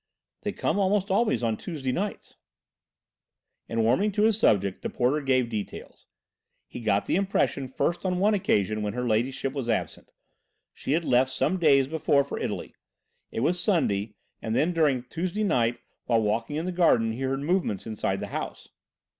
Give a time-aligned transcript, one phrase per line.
[0.41, 2.37] "They come almost always on Tuesday nights."
[3.69, 6.07] And warming to his subject the porter gave details.
[6.65, 10.11] He got the impression first on one occasion when her Ladyship was absent.
[10.73, 12.73] She had left some days before for Italy.
[13.29, 17.41] It was Sunday, and then during Tuesday night while walking in the garden he heard
[17.43, 18.69] movements inside the house.